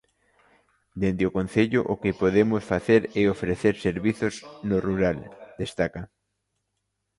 [1.01, 4.35] "Dende o Concello o que podemos facer é ofrecer servizos
[4.69, 5.17] no rural",
[5.61, 6.01] destaca.